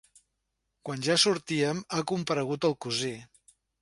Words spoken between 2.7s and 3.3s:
el cosí.